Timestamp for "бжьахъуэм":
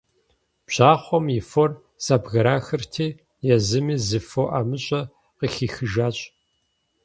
0.65-1.25